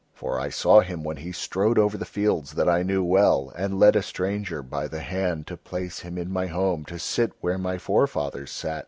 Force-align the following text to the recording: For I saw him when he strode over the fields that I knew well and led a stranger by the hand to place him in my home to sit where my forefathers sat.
For 0.15 0.39
I 0.39 0.49
saw 0.49 0.79
him 0.79 1.03
when 1.03 1.17
he 1.17 1.31
strode 1.31 1.77
over 1.77 1.95
the 1.95 2.05
fields 2.05 2.53
that 2.53 2.67
I 2.67 2.81
knew 2.81 3.03
well 3.03 3.53
and 3.55 3.77
led 3.79 3.95
a 3.95 4.01
stranger 4.01 4.63
by 4.63 4.87
the 4.87 5.01
hand 5.01 5.45
to 5.45 5.57
place 5.57 5.99
him 5.99 6.17
in 6.17 6.33
my 6.33 6.47
home 6.47 6.85
to 6.85 6.97
sit 6.97 7.33
where 7.41 7.59
my 7.59 7.77
forefathers 7.77 8.49
sat. 8.49 8.79